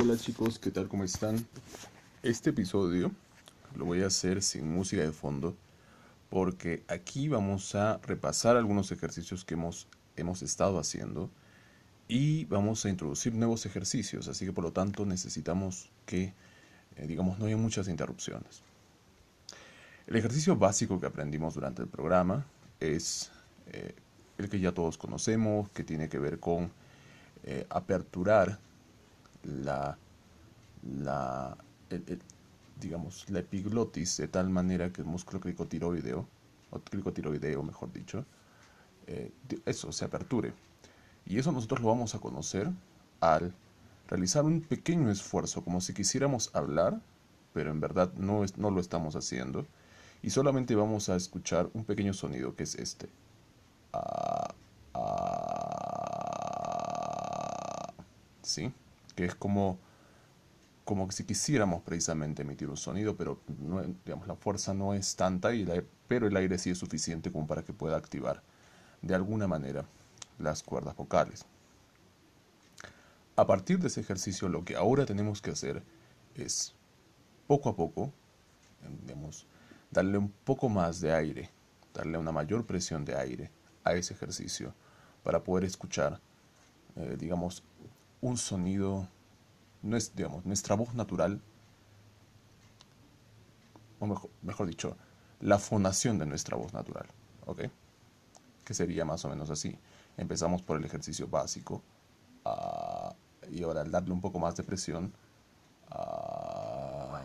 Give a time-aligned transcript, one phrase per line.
[0.00, 0.88] Hola chicos, ¿qué tal?
[0.88, 1.46] ¿Cómo están?
[2.22, 3.10] Este episodio
[3.76, 5.54] lo voy a hacer sin música de fondo
[6.30, 11.30] porque aquí vamos a repasar algunos ejercicios que hemos, hemos estado haciendo
[12.08, 16.32] y vamos a introducir nuevos ejercicios, así que por lo tanto necesitamos que,
[16.96, 18.62] eh, digamos, no haya muchas interrupciones.
[20.06, 22.46] El ejercicio básico que aprendimos durante el programa
[22.80, 23.30] es
[23.72, 23.94] eh,
[24.38, 26.70] el que ya todos conocemos, que tiene que ver con
[27.44, 28.58] eh, aperturar
[29.46, 29.96] la,
[30.82, 31.56] la
[32.80, 36.26] digamos, la epiglotis de tal manera que el músculo cricotiroideo,
[36.70, 38.24] o cricotiroideo mejor dicho,
[39.06, 39.32] eh,
[39.64, 40.52] eso se aperture.
[41.24, 42.70] Y eso nosotros lo vamos a conocer
[43.20, 43.54] al
[44.08, 47.00] realizar un pequeño esfuerzo, como si quisiéramos hablar,
[47.52, 49.66] pero en verdad no, es, no lo estamos haciendo,
[50.22, 53.08] y solamente vamos a escuchar un pequeño sonido que es este.
[53.92, 54.54] Ah,
[54.94, 55.86] ah,
[58.42, 58.72] ¿Sí?
[59.16, 59.78] Que es como
[60.86, 63.40] como si quisiéramos precisamente emitir un sonido, pero
[64.04, 65.66] digamos, la fuerza no es tanta, y
[66.06, 68.40] pero el aire sí es suficiente como para que pueda activar
[69.02, 69.84] de alguna manera
[70.38, 71.44] las cuerdas vocales.
[73.34, 75.82] A partir de ese ejercicio lo que ahora tenemos que hacer
[76.36, 76.72] es
[77.48, 78.12] poco a poco,
[79.02, 79.44] digamos,
[79.90, 81.50] darle un poco más de aire,
[81.92, 83.50] darle una mayor presión de aire
[83.82, 84.72] a ese ejercicio
[85.24, 86.20] para poder escuchar,
[86.94, 87.64] eh, digamos,
[88.20, 89.08] un sonido
[90.14, 91.40] digamos, nuestra voz natural,
[93.98, 94.06] o
[94.42, 94.96] mejor, dicho,
[95.40, 97.06] la fonación de nuestra voz natural,
[97.46, 97.62] ¿ok?
[98.64, 99.78] Que sería más o menos así.
[100.16, 101.82] Empezamos por el ejercicio básico
[102.44, 103.14] ah,
[103.50, 105.12] y ahora al darle un poco más de presión,
[105.90, 107.22] ah,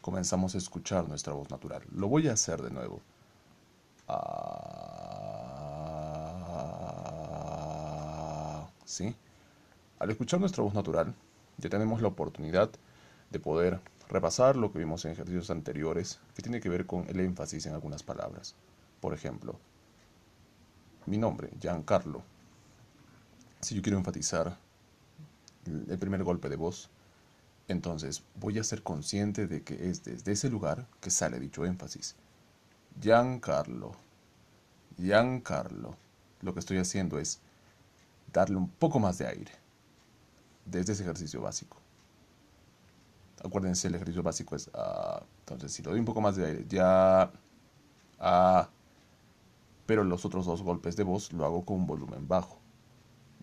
[0.00, 1.82] comenzamos a escuchar nuestra voz natural.
[1.92, 3.00] Lo voy a hacer de nuevo.
[4.08, 4.91] Ah,
[9.98, 11.14] Al escuchar nuestra voz natural,
[11.58, 12.70] ya tenemos la oportunidad
[13.30, 17.20] de poder repasar lo que vimos en ejercicios anteriores, que tiene que ver con el
[17.20, 18.54] énfasis en algunas palabras.
[19.00, 19.58] Por ejemplo,
[21.06, 22.22] mi nombre, Giancarlo.
[23.60, 24.58] Si yo quiero enfatizar
[25.64, 26.90] el primer golpe de voz,
[27.68, 32.16] entonces voy a ser consciente de que es desde ese lugar que sale dicho énfasis.
[33.00, 33.92] Giancarlo.
[34.96, 35.96] Giancarlo.
[36.40, 37.40] Lo que estoy haciendo es
[38.32, 39.52] darle un poco más de aire
[40.64, 41.76] desde ese ejercicio básico.
[43.44, 46.64] Acuérdense, el ejercicio básico es, ah, entonces si le doy un poco más de aire,
[46.68, 47.30] ya,
[48.20, 48.68] ah,
[49.86, 52.58] pero los otros dos golpes de voz lo hago con un volumen bajo.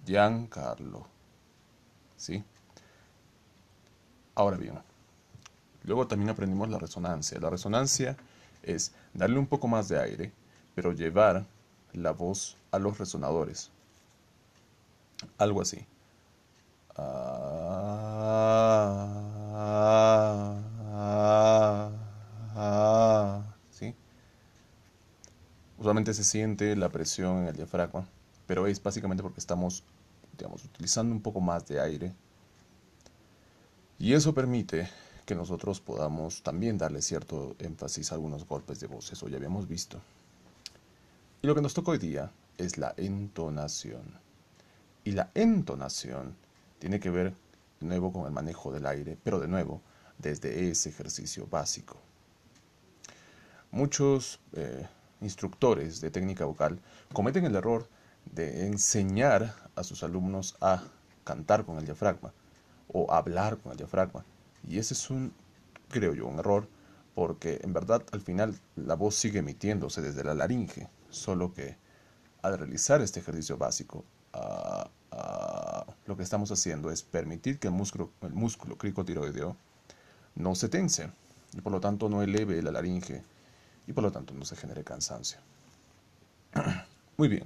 [0.06, 1.06] Giancarlo.
[2.16, 2.44] ¿Sí?
[4.36, 4.80] Ahora bien,
[5.84, 7.40] luego también aprendimos la resonancia.
[7.40, 8.16] La resonancia
[8.64, 10.32] es darle un poco más de aire,
[10.76, 11.46] pero llevar
[11.92, 13.72] la voz a los resonadores.
[15.38, 15.86] Algo así.
[23.72, 23.96] ¿Sí?
[25.78, 28.06] Usualmente se siente la presión en el diafragma,
[28.46, 29.84] pero es básicamente porque estamos,
[30.38, 32.14] digamos, utilizando un poco más de aire.
[33.98, 34.90] Y eso permite
[35.26, 39.68] que nosotros podamos también darle cierto énfasis a algunos golpes de voz, eso ya habíamos
[39.68, 40.02] visto.
[41.42, 44.20] Y lo que nos toca hoy día es la entonación.
[45.10, 46.36] Y la entonación
[46.78, 47.34] tiene que ver
[47.80, 49.82] de nuevo con el manejo del aire, pero de nuevo
[50.20, 51.98] desde ese ejercicio básico.
[53.72, 54.88] Muchos eh,
[55.22, 56.80] instructores de técnica vocal
[57.12, 57.90] cometen el error
[58.32, 60.84] de enseñar a sus alumnos a
[61.24, 62.32] cantar con el diafragma
[62.88, 64.24] o hablar con el diafragma.
[64.68, 65.34] Y ese es un,
[65.90, 66.68] creo yo, un error
[67.16, 71.78] porque en verdad al final la voz sigue emitiéndose desde la laringe, solo que
[72.44, 74.88] al realizar este ejercicio básico, ah,
[76.06, 79.56] lo que estamos haciendo es permitir que el músculo, el músculo cricotiroideo
[80.36, 81.12] no se tense
[81.54, 83.24] y por lo tanto no eleve la laringe
[83.88, 85.40] y por lo tanto no se genere cansancio.
[87.18, 87.44] Muy bien.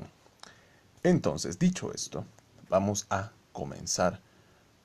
[1.04, 2.26] Entonces, dicho esto,
[2.70, 4.22] vamos a comenzar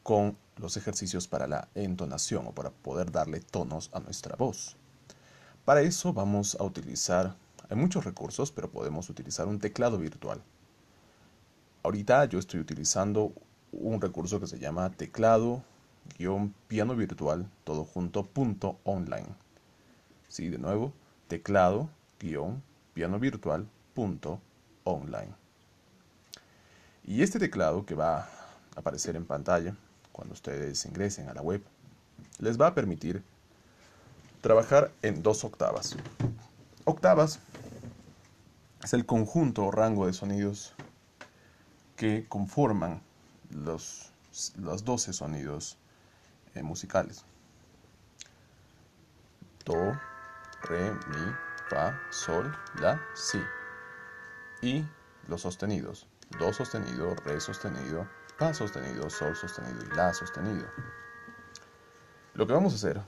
[0.03, 4.77] con los ejercicios para la entonación o para poder darle tonos a nuestra voz.
[5.65, 7.37] Para eso vamos a utilizar,
[7.69, 10.43] hay muchos recursos, pero podemos utilizar un teclado virtual.
[11.83, 13.33] Ahorita yo estoy utilizando
[13.73, 19.29] un recurso que se llama teclado-piano virtual, todo junto, punto online.
[20.29, 20.93] Sí, de nuevo,
[21.29, 24.41] teclado-piano virtual, punto
[24.85, 25.33] online.
[27.05, 28.29] Y este teclado que va a
[28.77, 29.75] aparecer en pantalla
[30.13, 31.63] cuando ustedes ingresen a la web,
[32.41, 33.23] les va a permitir
[34.41, 35.97] trabajar en dos octavas.
[36.85, 37.39] Octavas
[38.83, 40.75] es el conjunto o rango de sonidos
[41.99, 43.03] que conforman
[43.51, 44.13] los,
[44.57, 45.77] los 12 sonidos
[46.55, 47.25] eh, musicales.
[49.65, 49.93] Do,
[50.63, 51.33] re, mi,
[51.69, 53.43] fa, sol, la, si.
[54.63, 54.87] Y
[55.27, 56.07] los sostenidos.
[56.39, 58.07] Do sostenido, re sostenido,
[58.39, 60.69] fa sostenido, sol sostenido y la sostenido.
[62.35, 63.03] Lo que vamos a hacer,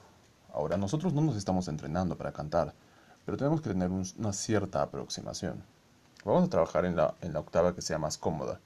[0.52, 2.74] ahora nosotros no nos estamos entrenando para cantar,
[3.24, 5.62] pero tenemos que tener una cierta aproximación.
[6.24, 8.58] Vamos a trabajar en la, en la octava que sea más cómoda.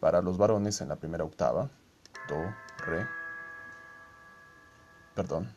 [0.00, 1.70] Para los varones en la primera octava,
[2.28, 2.36] do,
[2.84, 3.06] re,
[5.14, 5.48] perdón,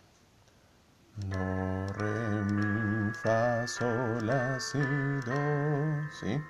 [1.27, 6.41] do, re, mi, fa, sol, la, si, do, ¿sí?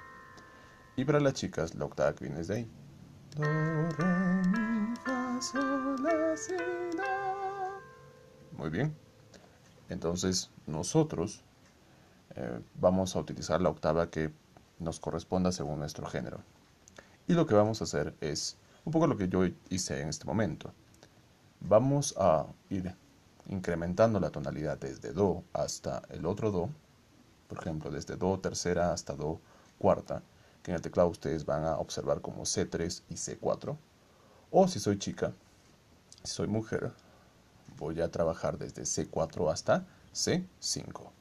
[0.95, 2.71] Y para las chicas, la octava que viene desde ahí.
[3.35, 7.81] Do, re, mi, fa, sol, la, si, do.
[8.57, 8.95] Muy bien.
[9.89, 11.43] Entonces, nosotros
[12.35, 14.31] eh, vamos a utilizar la octava que
[14.77, 16.39] nos corresponda según nuestro género.
[17.29, 20.25] Y lo que vamos a hacer es un poco lo que yo hice en este
[20.25, 20.73] momento.
[21.59, 22.95] Vamos a ir
[23.49, 26.71] incrementando la tonalidad desde Do hasta el otro Do.
[27.47, 29.39] Por ejemplo, desde Do tercera hasta Do
[29.77, 30.23] cuarta,
[30.63, 33.77] que en el teclado ustedes van a observar como C3 y C4.
[34.49, 35.31] O si soy chica,
[36.23, 36.91] si soy mujer,
[37.77, 39.85] voy a trabajar desde C4 hasta
[40.15, 41.18] C5.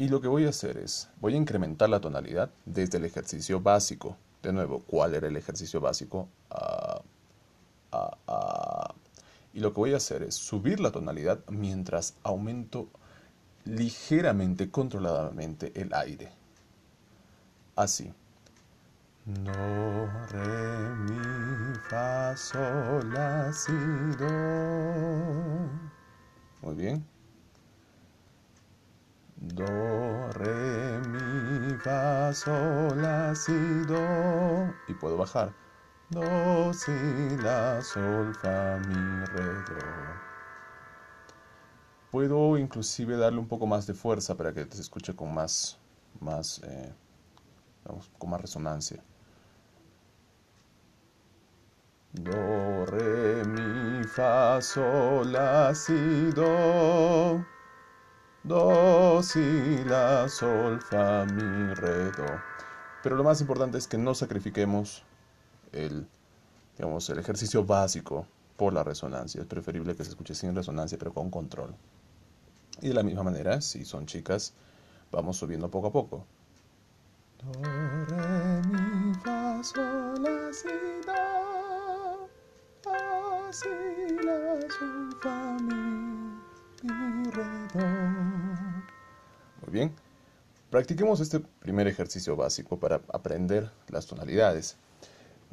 [0.00, 3.60] Y lo que voy a hacer es, voy a incrementar la tonalidad desde el ejercicio
[3.60, 4.16] básico.
[4.42, 6.26] De nuevo, ¿cuál era el ejercicio básico?
[6.50, 7.02] Ah,
[7.92, 8.94] ah, ah.
[9.52, 12.88] Y lo que voy a hacer es subir la tonalidad mientras aumento
[13.66, 16.32] ligeramente, controladamente el aire.
[17.76, 18.10] Así.
[19.26, 23.52] Do, re, mi, fa, sol, la,
[24.18, 25.68] do.
[26.62, 27.09] Muy bien.
[31.82, 33.52] Fa, sol, la, si,
[33.86, 34.72] do.
[34.88, 35.52] Y puedo bajar.
[36.10, 36.92] Do, si,
[37.42, 39.76] la, sol, fa, mi, re, do.
[42.10, 45.78] Puedo inclusive darle un poco más de fuerza para que se escuche con más,
[46.20, 46.92] más, eh,
[48.18, 49.02] con más resonancia.
[52.12, 57.44] Do, re, mi, fa, sol, la, si, do.
[58.42, 62.24] Do, si, la, sol, fa, mi, re, do.
[63.02, 65.02] Pero lo más importante es que no sacrifiquemos
[65.72, 66.06] el,
[66.78, 68.26] digamos, el ejercicio básico
[68.56, 69.42] por la resonancia.
[69.42, 71.74] Es preferible que se escuche sin resonancia, pero con control.
[72.80, 74.54] Y de la misma manera, si son chicas,
[75.12, 76.24] vamos subiendo poco a poco.
[77.42, 80.68] Do, re, mi, fa, sol, la, si,
[81.06, 82.28] do.
[82.84, 83.68] Do, si,
[84.24, 85.59] la, sol, fa,
[89.70, 89.92] Bien.
[90.68, 94.76] Practiquemos este primer ejercicio básico para aprender las tonalidades.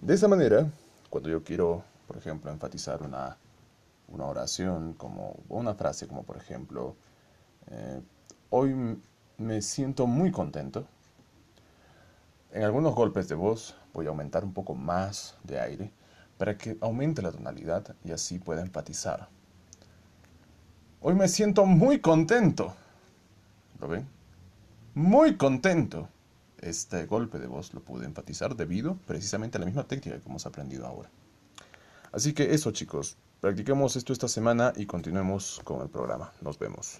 [0.01, 0.71] De esa manera,
[1.11, 3.37] cuando yo quiero, por ejemplo, enfatizar una,
[4.07, 6.95] una oración como una frase como por ejemplo,
[7.69, 8.01] eh,
[8.49, 8.99] hoy
[9.37, 10.87] me siento muy contento.
[12.51, 15.91] En algunos golpes de voz voy a aumentar un poco más de aire
[16.39, 19.29] para que aumente la tonalidad y así pueda enfatizar.
[21.01, 22.73] Hoy me siento muy contento.
[23.79, 24.07] ¿Lo ven?
[24.93, 26.09] Muy contento.
[26.59, 30.45] Este golpe de voz lo pude enfatizar debido precisamente a la misma técnica que hemos
[30.45, 31.09] aprendido ahora.
[32.11, 36.31] Así que eso chicos, practiquemos esto esta semana y continuemos con el programa.
[36.41, 36.99] Nos vemos.